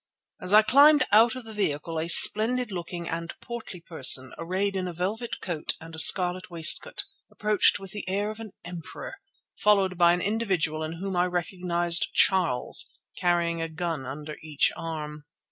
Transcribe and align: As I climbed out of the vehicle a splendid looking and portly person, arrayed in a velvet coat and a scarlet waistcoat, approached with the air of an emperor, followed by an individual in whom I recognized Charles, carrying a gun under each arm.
As 0.41 0.51
I 0.51 0.63
climbed 0.63 1.03
out 1.11 1.35
of 1.35 1.43
the 1.45 1.53
vehicle 1.53 1.99
a 1.99 2.07
splendid 2.07 2.71
looking 2.71 3.07
and 3.07 3.35
portly 3.39 3.81
person, 3.81 4.33
arrayed 4.39 4.75
in 4.75 4.87
a 4.87 4.93
velvet 4.93 5.39
coat 5.43 5.75
and 5.79 5.93
a 5.93 5.99
scarlet 5.99 6.49
waistcoat, 6.49 7.03
approached 7.31 7.77
with 7.79 7.91
the 7.91 8.09
air 8.09 8.31
of 8.31 8.39
an 8.39 8.53
emperor, 8.65 9.17
followed 9.59 9.99
by 9.99 10.13
an 10.13 10.21
individual 10.21 10.81
in 10.81 10.93
whom 10.93 11.15
I 11.15 11.27
recognized 11.27 12.15
Charles, 12.15 12.91
carrying 13.19 13.61
a 13.61 13.69
gun 13.69 14.07
under 14.07 14.37
each 14.41 14.71
arm. 14.75 15.25